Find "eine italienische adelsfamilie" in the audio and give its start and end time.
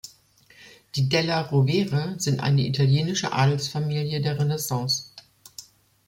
2.39-4.19